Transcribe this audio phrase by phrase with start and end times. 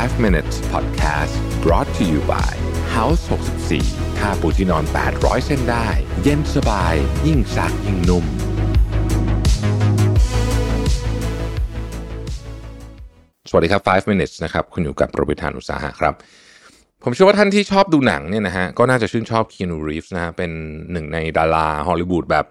[0.00, 2.52] 5 minutes podcast brought to you by
[2.96, 3.22] House
[3.70, 4.84] 64ค่าปูที่นอน
[5.14, 5.86] 800 เส้นได้
[6.22, 6.94] เย็นสบาย
[7.26, 8.24] ยิ่งซักยิ่งนุ่ม
[13.48, 16.14] สวัสดีครับ 5 minutes นะครับ คุณอยู่กับโรบิทานอุตสาหะครับ
[17.02, 20.50] ผมเชื่อว่าท่านที่ชอบดูหนังเนี่ยนะฮะ ก็น่าจะชื่นชอบคีนูรีฟส์นะฮะ เป็น
[20.92, 22.46] หนึ่งในดาราฮอลลีวูดแบบ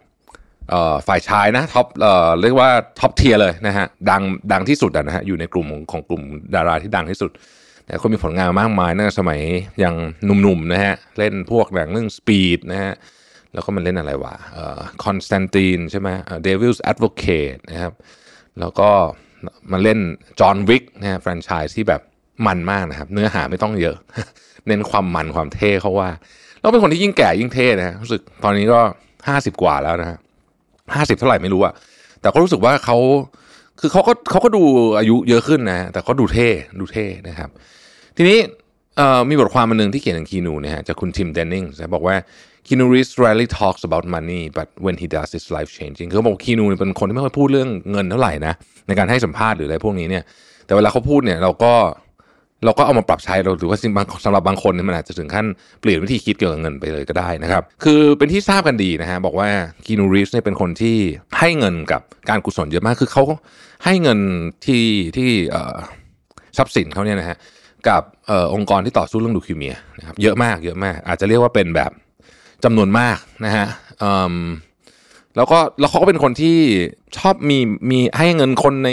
[1.08, 2.70] ฝ่ายชายนะท็อปเออเรียกว่า
[3.00, 4.22] top tier เลยนะฮะดัง
[4.52, 6.24] ดังที่สุดอะนะฮะอยู่ในกลุ่มของของกลุ่ม
[6.56, 7.32] ดาราที่ดังที่สุด
[7.86, 9.42] แต่คนมีผลงานมากมายตั้งแต่สมัย
[9.84, 9.96] ยัง
[10.26, 12.94] หนุ่มๆนะฮะเล่นพวกหนังเรื่อง Speed นะฮะ
[13.54, 14.34] แล้วก็มันเล่นอะไรวะ
[15.04, 17.94] Constantine ใช่ไหมเอ่อ Devil's Advocate นะครับ
[18.60, 18.90] แล้วก็
[19.72, 20.00] มาเล่น
[20.40, 22.02] จอห์นวิกนะฮะแฟรนไชส์ที่แบบ
[22.48, 23.98] มันมากนะครับ เนื้อหาไม่ต้องเยอะ
[24.68, 26.10] เน้นความมันความเท่เขาว่า
[26.60, 28.80] แล้วเป็นคนที่ยิ่งแก่ยิ่งเท่นะฮะรู้สึกตอนนี้ก็
[29.28, 30.18] ห้าสิบกว่าแล้วนะฮะ
[30.96, 31.74] ห้าสิบเท่าไหร่ไม่รู้อะ
[32.22, 32.98] แต่ก็รู้สึกว่าเขา
[33.80, 34.64] คือเขาก็เขาก็ดู
[34.98, 36.48] อายุเยอะขึ้นนะ แต่เขาดูเท่
[36.80, 37.50] ดูเท่นะครับ
[38.18, 38.40] ทีนี้
[39.30, 42.16] มีบทความมาหนึ่งที่เขียนถึงคีนูนะฮะจากคุณทิมเดนนิงส์บอกว่า
[42.68, 48.54] คีนูริส rarely talks about money but when he does it's life changing คือเขาบอกคีนูเป็นคนที่ไม่ค่อยพูดเรื่องเงินเท่าไหร่นะ
[48.88, 50.24] ในการให้สัมภาษณ์หรืออะไรพวกนี้เนี่ย
[50.66, 51.74] แต่เวลาเขาพูดเนี่ยเราก็
[52.66, 55.46] เราก็เอามาปรับใช้เราถือว่าสิ่งบางสำหรับบางคนเนี่ยมันอาจจะถึงขั้น
[55.82, 59.50] เปลี่ยนวิธีคิดเกี่ยวกับเงินไปเลยก็ได้นะครับคือเป็นที่ทราบกันดีนะฮะบอกว่า
[59.86, 60.98] คีนูรีฟเนี่ยเป็นคนที่
[61.40, 63.24] ให้เงินกับการกุศลเยอะมากคือเขา
[63.86, 64.20] ให้เงิน
[64.66, 64.84] ที่
[65.16, 65.30] ที่
[66.58, 67.38] ทรัพย์สินเขาเนี่ยนะฮะ
[67.88, 71.92] กับออองค์กรที่ต่อสู้เรื่องลูคีเมียนะครับเยอะมากเยอะมาก อาจจะเรียกว่าเป็นแบบ
[72.64, 73.66] จำนวนมากนะฮะ
[75.36, 76.58] แล้วก็แล้วเขาก็เป็นคนที่
[77.18, 77.58] ชอบมี
[77.92, 78.90] มีให้เงินคนใน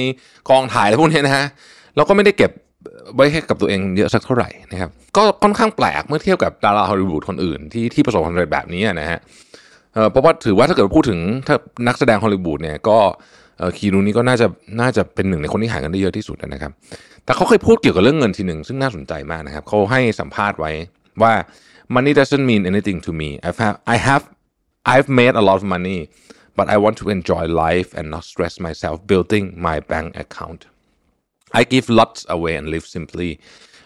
[0.50, 1.46] กองถ่ายอะไรพวกนี้นะฮะ
[1.96, 2.50] แล้วก็ไม่ได้เก็บ
[3.14, 9.18] ไว้ให้กับตัวเองเยอะสักเท่าไหร่นะครับก็ค่อนข้างแปลกเมื่อเทียบกับดาราฮอลลีวูดคนอื่นที่ที่ประสบความสำเร็จแบบนี้นะฮะ
[10.10, 11.56] เพราะว่าถือว่าถ้าเกิดพูดถึงถ้า
[11.86, 12.98] นักแสดงฮอลลีวูดเนี่ยก็
[13.76, 14.46] คีนูนี่ก็น่าจะ
[14.80, 16.72] น่าจะเป็นหนึ่งในคนที่หาเงินได้เยอะที่สุดนะครับ
[17.24, 20.72] แต่เขาเคยพูดเกี่ยวกับเรื่องเงินทีหนึ่งซึ่งน่าสนใจมากนะครับเขาให้สัมภาษณ์ไว้
[21.22, 21.32] ว่า
[21.94, 24.24] money doesn't mean anything to me I have I have
[24.92, 26.00] I've made a lot of money
[26.58, 30.60] but I want to enjoy life and not stress myself building my bank account
[31.52, 33.30] I give lots away and live simply,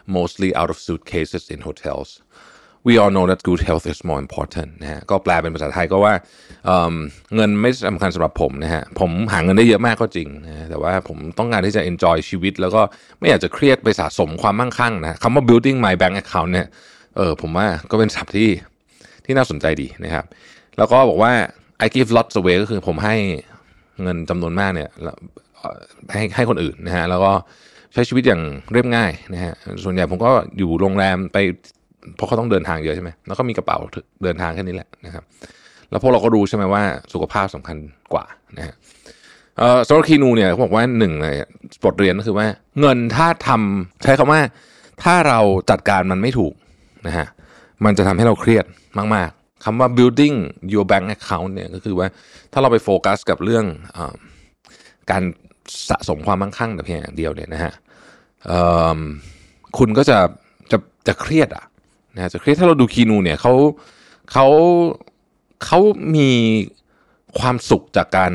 [0.07, 2.21] mostly out of suitcases in hotels.
[2.85, 6.15] We all know that good health is more important นะฮะก็แปลเป็นภาษาไทยก็ว่า
[6.67, 12.83] เเงินไม่สำคัญสำหรับผมนะฮะผมหาเงินได้เยอะมากก็จริงนะแต่ว่าผมต้องการที่จะ enjoy ชีวิต แล้วก็
[13.19, 16.67] ไม่อยากจะเครียดไปสะสมความมั่งคั่งนะคำว่า building my bank account เนี่ย
[17.17, 18.51] เออผมว่าก็เป็นศัพท์ที่
[19.25, 20.25] ที่น่าสนใจดีนะครับ
[20.79, 21.33] แล้วก็บอกว่า
[21.85, 23.17] I give lots away ก็คือผมให้
[24.03, 24.91] เงินจำนวนมากเนี่ย
[26.13, 27.33] ให้ให้คนอื่นนะฮะแล้วก็
[27.93, 28.43] ใช้ชีวิตอย่าง
[28.73, 29.53] เรียบง่ายนะฮะ
[29.85, 31.39] ส่วนใหญ่ผมก็อยู่โรงแรมไป
[32.17, 33.79] เพราะเขาต้องเดินทางเยอะใช่ไหมแล้วก็มีกระเป๋า
[34.25, 35.25] เดินทางแค่นี้แหละนะครับ
[35.91, 37.77] แล้วพวกเราก็รู้ใช่ไหมว่าสุขภาพสำคัญ
[38.13, 38.25] กว่า
[38.57, 38.75] นะฮะ
[39.59, 41.27] เอ่อสำหรับคีนูเนี่ยเขาบอกว่าหนึ่งใน
[41.85, 42.47] บทเรียนก็คือว่า
[42.81, 44.41] เงินถ้าทำใช้คำว่า
[45.03, 45.41] ถ้าเรา
[45.71, 46.55] จัดการมันไม่ถูก
[47.07, 47.27] นะฮะ
[47.85, 48.65] มันจะทำให้เราเครียด
[48.99, 50.37] มาก ๆคำว่า building
[50.73, 52.07] your bank account เนี่ยก็คือว่า
[52.53, 53.65] ถ้าเราไปโฟกัสกับเรื่อง
[53.97, 53.99] อ
[55.11, 55.23] การ
[55.89, 57.73] สะสมความมั่งคั่งแต่เพียงอย่างเดียวเนี่ยนะฮะ
[59.79, 60.19] คุณก็จะ
[60.73, 61.65] จะจะเครียดอะ
[62.15, 63.53] นะฮะจะเครียดถ้าเราดูคีนูเนี่ยเขา
[64.33, 64.47] เขา
[65.65, 65.79] เขา
[66.17, 66.31] มี
[67.39, 68.33] ความสุขจากการ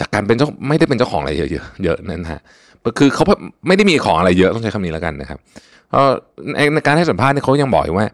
[0.00, 1.50] จากการเป็นเจ้าไม่ได้เป็นเจ้าของอะไรเยอะ
[1.84, 2.40] เยอะนั่นฮะ
[2.98, 3.24] คือเขา
[3.66, 5.38] ไม่ได้มีของอะไรเยอะต้องใช้คำนี้แล้วกันนะครับ
[5.92, 6.12] เออ
[6.74, 8.06] ในการให้สัมภาษณ์เนี่ยเขายังบอกอีกว่า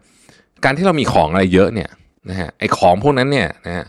[0.63, 1.89] การที่เรามีของอะไรเยอะเนี่ย
[2.29, 3.85] นะฮะไอ้ของพวกนั้นเนี่ยนะฮะ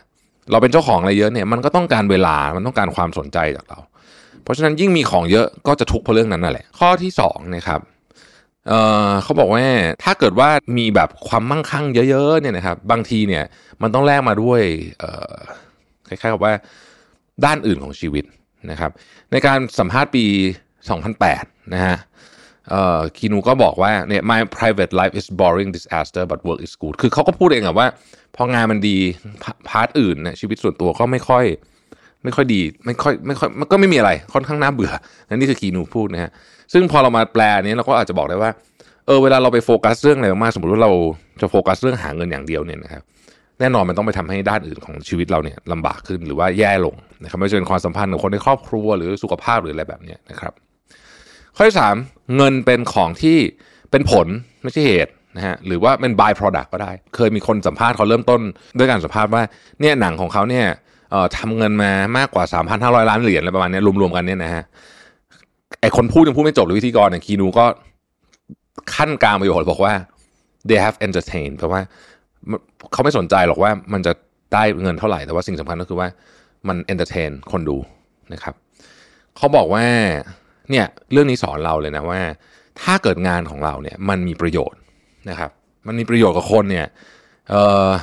[0.50, 3.78] เราเป็นเจ้าของอะไรเยอะเนี่ยมันก็ต้องการเวลามันต้องการความสนใจจากเรา
[4.46, 7.80] เพราะฉะนั้นยิ่งมีของเยอะก็จะทุกข์เพราะเรื่องนั้นนั่นแหละ ข้อที่สองนะครับ
[8.68, 9.64] เเขาบอกว่า
[10.04, 13.44] ถ้าเกิดว่ามีแบบความมั่งคั่งเยอะๆเนี่ยนะครับ บางทีเนี่ย
[13.82, 14.60] มันต้องแลกมาด้วย
[16.08, 16.52] คล้ายๆกับว่า
[17.44, 18.24] ด้านอื่นของชีวิต
[18.70, 18.90] นะครับ
[19.32, 20.24] ในการสัมภาษณ์ปี
[20.98, 21.96] 2008 นะฮะ
[23.16, 27.86] คีนูก็บอกว่าเนี่ย my private life is boring disaster but work is good คือเขาก็พูดเองอะว่า
[28.36, 28.96] พองานมันดี
[29.42, 31.44] พา part อื่นเนี่ยชีวิตส่วนตัวก็ไม่ค่อย
[32.24, 34.92] ไม่ค่อยดีไม่ค่อยไม่ค่อยมันก็ไม่มีอะไรค่อนข้างน่าเบื่อ
[35.28, 36.30] นั่นนี่คือคีนูพูดนะฮะ
[36.72, 38.50] ซึ่งพอเรามาแปลนี้เราก็อาจจะบอกได้ว่า
[39.06, 40.90] เออเวลาเราไปโฟกัสเรื่องอะไรมากสมมติว่าเรา
[41.40, 43.02] จะโฟกัสเรื่องหาเงินอย่างเดียวเนี่ยนะครับ
[43.60, 50.52] แน่นอนมันต้องไปทำให้ด้านอื่นของชีวิตเราเนี่ยลำบากขึ้นหรือว่าแย่ลงนะครับไม่ว่าจะเป็นความสัมพันธ์กับคนในครอบครัวหรือสุขภาพหรืออะไรแบบนี้นะครับ
[51.56, 51.94] ข้อที่สาม
[52.36, 53.36] เงินเป็นของที่
[53.90, 54.26] เป็นผล
[54.62, 58.40] ไม่ใช่เหตุนะฮะหรือว่าเป็น by product ก็ได้ เคยมีคนสัมภาษณ์เขาเริ่มต้น
[58.78, 59.42] ด้วยการสัมภาษณ์ว่า
[59.80, 60.66] เนี่ยหนังของเขาเนี่ย
[61.38, 62.44] ทำเงินมามากกว่า
[62.76, 64.64] 3,500 ล้านเหรียญอะไรประมาณนี้รวมๆกันเนี่ยนะฮะ
[65.80, 67.64] ไอคนพูดยังพูดไม่จบเลยวิธีกรเนี่ยคีนูก็
[68.94, 69.94] ขั้นกลางประโยชน์บอกว่า
[70.68, 71.80] they have entertained แปลว่า
[72.92, 74.12] เขาไม่สนใจหรอกว่ามันจะ
[74.54, 76.08] ได้เงินเท่าไหร่แต่ว่าสิ่งสำคัญก็คือว่า
[76.68, 77.76] มัน entertain คนดู
[78.32, 78.54] นะครับ
[79.36, 79.84] เขาบอกว่า
[80.70, 82.20] เนี่ยเรื่องนี้สอนเราเลยนะว่า
[82.82, 84.80] ถ้าเกิดงานของเราเนี่ยมันมีประโยชน์
[85.30, 85.50] นะครับ
[85.86, 86.86] มันมีประโยชน์กับคนเนี่ย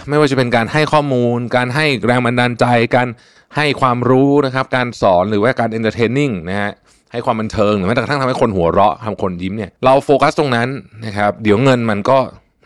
[0.09, 3.07] ไม่ว่าจะเป็นการให้ข้อมูล การให้แรงบันดาลใจ การ
[3.55, 6.71] ให้ความรู้นะครับ การสอนหรือว่าการ entertaining นะฮะ
[7.11, 10.67] ให้ความบันเทิงหรือแม้กระทั่งทำให้คนหัวเราะทำคนยิ้มเนี่ยเราโฟกัสตรงนั้น
[11.05, 12.17] นะครับ เดี๋ยวเงินมันก็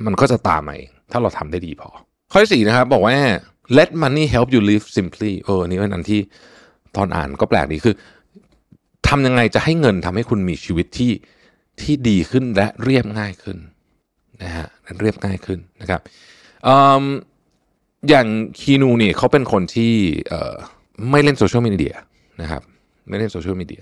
[0.06, 1.90] มันก็จะตามมาเองถ้าเราทำได้ดีพอ
[2.32, 3.16] ข้อที่สี่นะครับ บอกว่า
[3.78, 6.20] let money help you live simply เอออันนี้เป็นอันที่
[6.96, 7.96] ตอนอ่านก็แปลกดีคือ
[9.08, 11.12] ทำยังไงจะให้เงินทำให้คุณมีชีวิตที่
[11.82, 13.58] ที่ดีขึ้นและเรียบง่ายขึ้น
[14.44, 14.68] นะฮะ
[15.02, 16.02] เรียบง่ายขึ้นนะครับ
[18.10, 18.28] อย่าง
[18.60, 19.94] คีนูเนี่ยเขาเป็นคนที่
[21.12, 21.96] ไม่เล่นโซเชียลมีเดีย
[22.42, 22.62] นะครับ
[23.10, 23.82] ไม่เล่นโซเชียลมีเดีย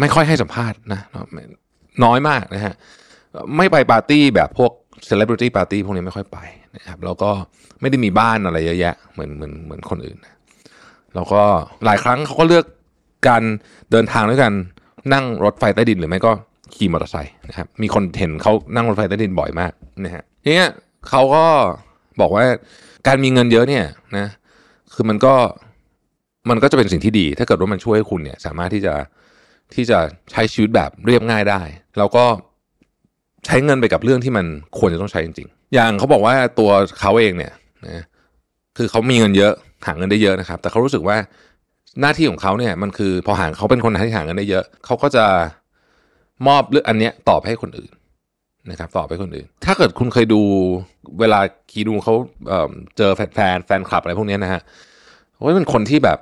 [0.00, 1.00] ไม่ค่อยให้สัมภาษณ์นะ
[2.04, 2.74] น้อยมากนะฮะ
[3.56, 4.72] ไม่ไปปาร์ตี้แบบพวก
[5.06, 6.38] celebrity party พวกนี้ไม่ค่อยไป
[6.76, 7.30] นะครับแล้วก็
[7.80, 10.18] ไม่ได้มีบ้านอะไรเยอะแยะเหมือนเหมือนเหมือนคนอื่น
[11.14, 11.42] แล้วก็
[11.84, 12.64] หลายครั้งเขาก็เลือก
[13.28, 13.42] การ
[13.90, 14.52] เดินทางด้วยการ
[15.12, 16.32] นั่งรถไฟใต้ดินหรือไม่ก็
[16.74, 19.72] ขี่มอเตอร์ไซค์นะครับมีคนเห็นเขานั่งรถไฟใต้ดินบ่อยมาก
[20.04, 20.66] นะฮะทีนี้
[21.08, 21.44] เขาก็
[22.20, 22.44] บอกว่า
[23.06, 23.84] การมีเงินเยอะเนี่ย
[24.16, 24.26] นะ
[24.94, 25.34] คือมันก็
[26.50, 28.94] มันก็จะเป็นสิ่งที่ดี ถ้าเกิดว่ามันช่วยให้คุณเนี่ย สามารถที่จะ
[29.74, 29.98] ที่จะ
[30.30, 31.60] ใช้ชีวิตแบบเรียบง่ายได้
[31.98, 32.24] แล้วก็
[33.46, 34.46] ใช้เงินไปกับเรื่องที่มัน
[34.78, 36.70] ควรจะต้องใช้จริงๆ อย่างเขาบอกว่าตัว
[37.00, 37.52] เขาเองเนี่ย
[37.86, 38.04] นะ
[38.76, 39.52] คือเขามีเงินเยอะ
[39.86, 41.16] หาเงินได้เยอะนะครับ แต่เขารู้สึกว่า
[42.00, 45.24] หน้าที่ของเขาเนี่ยมันคือพอหาเขาเป็นคนที่หาเงินได้เยอะ เขาก็จะ
[46.46, 47.90] มอบเรื่องอันเนี้ยตอบให้คนอื่น
[48.70, 50.40] นะครับตอบให้คนอื่น ถ้าเกิดคุณเคยดู
[51.20, 51.40] เวลา
[51.70, 52.14] คีดูเขา
[52.48, 53.20] เเจอแฟ
[53.54, 54.60] นแฟนคลับอะไรพวกนี้นะฮะ
[55.42, 56.18] ว่าเป็นคนที่แบบ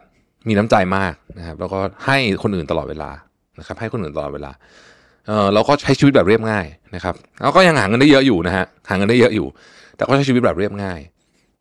[0.49, 3.11] มีน้ำใจมากนะครับ แล้วก็ให้คนอื่นตลอดเวลา
[3.59, 4.51] นะครับ ให้คนอื่นตลอดเวลา
[5.27, 9.47] เออแล้วก็ใช้ชีวิตแบบเรียบง่ายนะครับแล้วก็ยังหาเงินได้เยอะอยู่นะฮะหาเงินได้เยอะอยู่
[9.97, 11.01] แต่ก็ใช้ชีวิตแบบเรียบง่าย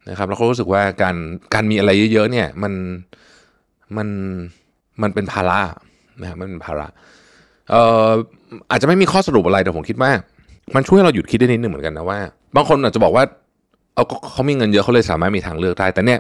[0.10, 1.16] นะครับ แล้วก็รู้สึกว่าการ
[1.54, 2.74] การมีอะไรเยอะๆเนี่ยมัน
[3.98, 4.08] มัน
[5.02, 5.60] มันเป็นภาระ
[6.22, 6.88] นะครับมันเป็นภาระ
[7.70, 8.10] เอ่อ
[8.72, 10.12] อาจจะไม่มีข้อสรุปอะไรแต่ผมคิดว่า
[10.76, 12.20] มันช่วยเราหยุดคิดได้นิดนึงเหมือนกันนะว่า
[12.56, 13.24] บางคนอาจจะบอกว่า
[13.96, 16.20] เอาเขามีเงินเยอะเขาเลยสามารถมีทางเลือกได้ แต่เนี่ย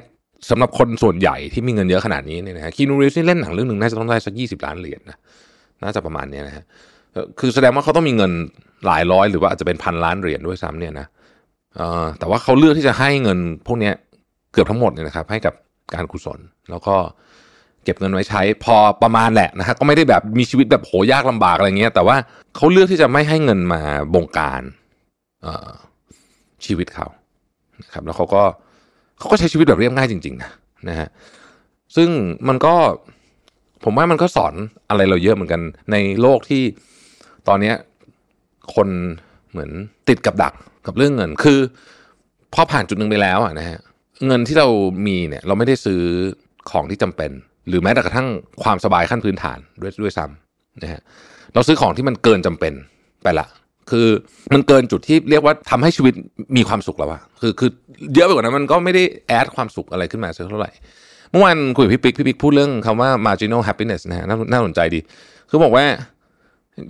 [0.49, 5.17] สำหรับคนส่วนใหญ่ที่มีเงินเยอะขนาดนี้เนี่ยนะฮะคีนูรีฟนี่เล่นหนังเรื่องหนึ่งน่าจะต้องได้สักยี่สิบล้านเหรียญนะ
[5.83, 6.63] น่าจะประมาณนี้นะฮะ
[7.39, 8.31] คือแสดงว่าเขาต้องมีเงิน
[8.85, 11.07] หลายร้อย หรือว่าอาจจะเป็นพันล้านเหรียญด้วยซ้ำเนี่ยนะ
[12.19, 13.91] แต่ว่าเขาเลือกที่จะให้เงินพวกนี้
[14.53, 15.53] เกือบทั้งหมดเนี่ยนะครับให้กับ
[15.95, 16.39] การกุศล
[16.69, 22.15] แล้วก็เก็บเงินไว้ใช้พอประมาณแหละนะฮะก็ไม่ได้แบบมีชีวิตแบบโหยากลำบากอะไรเงี้ย แต่ว่า
[22.55, 23.81] เขาเลือกที่จะไม่ให้เงินมา
[24.13, 24.61] บงการ
[26.65, 27.07] ชีวิตเขา
[27.83, 28.43] นะครับแล้วเขาก็
[29.19, 30.51] เขาก็ใช้ชีวิตแบบเรียบง่ายจริงๆนะ
[30.89, 31.07] นะฮะ
[31.95, 32.09] ซึ่ง
[32.47, 32.75] มันก็
[33.83, 34.53] ผมว่ามันก็สอน
[34.89, 35.61] อะไรเราเยอะเหมือนกัน
[35.91, 36.63] ในโลกที่
[37.47, 37.73] ตอนนี้
[38.75, 38.87] คน
[39.51, 39.71] เหมือน
[40.09, 40.53] ติดกับดัก
[40.85, 41.59] กับเรื่องเงิน คือ
[42.53, 43.79] พอผ่านจุดหนึ่งไปแล้วอะนะฮะ
[44.27, 44.67] เงินที่เรา
[45.07, 46.01] มีเนี่ย เราไม่ได้ซื้อ
[46.71, 47.31] ของที่จำเป็น
[47.67, 48.27] หรือแม้แต่กระทั่ง
[48.63, 51.01] ความสบายขั้นพื้นฐานด้วยด้วยซ้ำนะฮะ
[51.53, 52.73] เราซื้อของที่มันเกินจำเป็น
[53.23, 53.47] ไปละ
[53.91, 54.07] คือ
[54.53, 56.13] มันเกินจุดที่เรียกว่าทำให้ชีวิต
[56.57, 57.69] มีความสุขแล้วอะคือคือ
[58.13, 60.71] เยอะไปกว่านั้นมันก็ไม่ได้แอดความสุขอะไรขึ้นมาสักเท่าไหร่
[61.31, 64.99] เมื่อวานคุยกับพี่ปิ๊กพี่ปิ๊กพูดเรื่องคำว่า marginal happiness นะฮะน่าสนใจดี
[65.49, 65.85] คือบอกว่า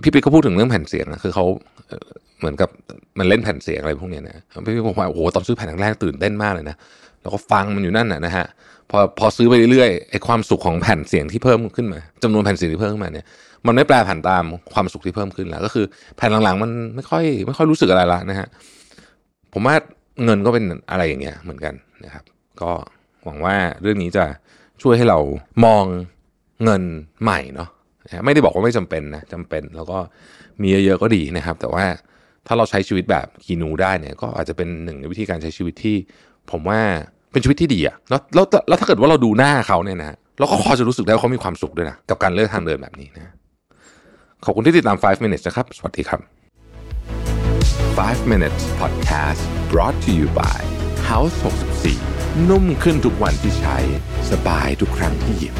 [0.02, 1.44] พี่ปิ๊กเขาพูดถึงเรื่องแผ่นเสียงนะคือเขา
[2.38, 2.68] เหมือนกับ
[3.18, 4.36] มันเล่นแผ่นเสียงอะไรพวกนี้นะ
[4.66, 6.76] พี่ปิ๊กบอกว่าโอ้โหตอนซื้อแผ่นแรกตื่นเต้นมากเลยนะ
[7.22, 8.46] แล้วก็ฟังมันอยู่นั่นนะฮะ
[8.92, 13.26] พอพอซื้อไปเรื่อยๆไอ้ความสุขของแผ่นเสียงที่เพิ่มขึ้นมาจำนวนแผ่นเสียงที่เพิ่มขึ้นมาเนี่ย
[13.66, 15.86] มันไม่แปลผันตามความสุขที่เพิ่มขึ้นแล้วก็คือ
[16.16, 18.48] แผ่นหลังๆ มันไม่ค่อยไม่ค่อยรู้สึกอะไรละนะฮะ
[19.52, 19.74] ผมว่า
[20.24, 22.24] เงินก็เป็นอะไรอย่างเงี้ยเหมือนกันนะครับ
[22.60, 22.70] ก็
[23.24, 24.24] หวังว่าเรื่องนี้จะ
[24.82, 25.18] ช่วยให้เรา
[25.64, 25.84] มอง
[26.64, 26.82] เงิน
[27.22, 27.68] ใหม่เนาะ
[28.24, 29.98] ไม่ได้บอกว่าไม่จำเป็นนะจำเป็น แล้วก็
[30.60, 31.84] มีเยอะๆก็ดีนะครับ แต่ว่า
[32.46, 35.96] ถ้าเราใช้ชีวิตแบบคีนูได้เนี่ยก็อาจจะเป็นหนึ่งในวิธีการใช้ชีวิตที่
[36.50, 36.80] ผมว่า
[37.32, 43.32] เป็นชีวิตที่ดีอะแล้วแล้วแล้วถ้าเกิดว่าเราดูหน้าเขาเนี่ยนะเราก็พอจะรู้สึกได้ว่าเขามีความสุขด้วยนะกับการเลือกทางเดินแบบนี้นะ
[44.44, 46.20] ขอบคุณที่ติดตาม 5 minutes นะครับ สวัสดีครับ
[47.98, 50.60] 5 minutes podcast brought to you by
[51.10, 51.34] House
[51.90, 53.76] 64 นุ่มขึ้นทุกวันที่ใช้
[54.30, 55.54] สบายทุกครั้งที่หยิบ